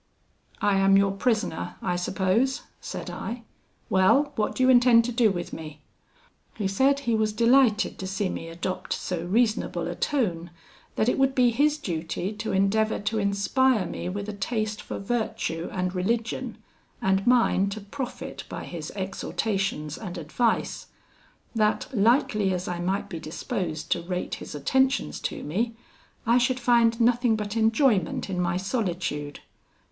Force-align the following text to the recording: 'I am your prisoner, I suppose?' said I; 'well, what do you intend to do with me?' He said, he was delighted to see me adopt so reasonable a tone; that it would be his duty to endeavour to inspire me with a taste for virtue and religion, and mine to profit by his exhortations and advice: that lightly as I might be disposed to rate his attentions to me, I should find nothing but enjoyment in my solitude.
'I 0.63 0.77
am 0.77 0.97
your 0.97 1.11
prisoner, 1.11 1.75
I 1.79 1.95
suppose?' 1.95 2.63
said 2.81 3.11
I; 3.11 3.43
'well, 3.87 4.31
what 4.35 4.55
do 4.55 4.63
you 4.63 4.69
intend 4.71 5.05
to 5.05 5.11
do 5.11 5.29
with 5.29 5.53
me?' 5.53 5.79
He 6.55 6.67
said, 6.67 7.01
he 7.01 7.13
was 7.13 7.31
delighted 7.31 7.99
to 7.99 8.07
see 8.07 8.27
me 8.27 8.47
adopt 8.49 8.93
so 8.93 9.23
reasonable 9.23 9.87
a 9.87 9.93
tone; 9.93 10.49
that 10.95 11.07
it 11.07 11.19
would 11.19 11.35
be 11.35 11.51
his 11.51 11.77
duty 11.77 12.33
to 12.33 12.51
endeavour 12.51 12.97
to 13.01 13.19
inspire 13.19 13.85
me 13.85 14.09
with 14.09 14.27
a 14.27 14.33
taste 14.33 14.81
for 14.81 14.97
virtue 14.97 15.69
and 15.71 15.93
religion, 15.93 16.57
and 16.99 17.27
mine 17.27 17.69
to 17.69 17.79
profit 17.81 18.43
by 18.49 18.63
his 18.63 18.91
exhortations 18.95 19.99
and 19.99 20.17
advice: 20.17 20.87
that 21.53 21.85
lightly 21.93 22.51
as 22.51 22.67
I 22.67 22.79
might 22.79 23.07
be 23.07 23.19
disposed 23.19 23.91
to 23.91 24.01
rate 24.01 24.33
his 24.41 24.55
attentions 24.55 25.19
to 25.19 25.43
me, 25.43 25.75
I 26.25 26.39
should 26.39 26.59
find 26.59 26.99
nothing 26.99 27.35
but 27.35 27.55
enjoyment 27.55 28.31
in 28.31 28.39
my 28.41 28.57
solitude. 28.57 29.41